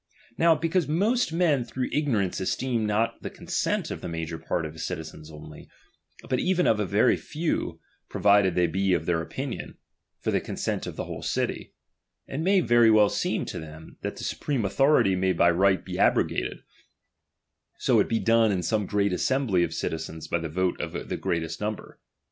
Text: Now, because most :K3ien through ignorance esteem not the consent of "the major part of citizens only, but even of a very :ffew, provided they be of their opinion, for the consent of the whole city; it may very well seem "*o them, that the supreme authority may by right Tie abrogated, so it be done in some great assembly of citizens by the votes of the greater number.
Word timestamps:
Now, 0.35 0.55
because 0.55 0.87
most 0.87 1.31
:K3ien 1.31 1.63
through 1.67 1.89
ignorance 1.91 2.39
esteem 2.39 2.87
not 2.87 3.21
the 3.21 3.29
consent 3.29 3.91
of 3.91 4.01
"the 4.01 4.07
major 4.07 4.39
part 4.39 4.65
of 4.65 4.81
citizens 4.81 5.29
only, 5.29 5.69
but 6.27 6.39
even 6.39 6.65
of 6.65 6.79
a 6.79 6.87
very 6.87 7.15
:ffew, 7.15 7.77
provided 8.09 8.55
they 8.55 8.65
be 8.65 8.93
of 8.95 9.05
their 9.05 9.21
opinion, 9.21 9.77
for 10.19 10.31
the 10.31 10.41
consent 10.41 10.87
of 10.87 10.95
the 10.95 11.03
whole 11.03 11.21
city; 11.21 11.75
it 12.25 12.39
may 12.39 12.61
very 12.61 12.89
well 12.89 13.09
seem 13.09 13.43
"*o 13.43 13.59
them, 13.59 13.97
that 14.01 14.17
the 14.17 14.23
supreme 14.23 14.65
authority 14.65 15.15
may 15.15 15.33
by 15.33 15.51
right 15.51 15.85
Tie 15.85 15.97
abrogated, 15.99 16.63
so 17.77 17.99
it 17.99 18.09
be 18.09 18.17
done 18.17 18.51
in 18.51 18.63
some 18.63 18.87
great 18.87 19.13
assembly 19.13 19.61
of 19.63 19.71
citizens 19.71 20.27
by 20.27 20.39
the 20.39 20.49
votes 20.49 20.81
of 20.81 21.09
the 21.09 21.15
greater 21.15 21.47
number. 21.63 21.99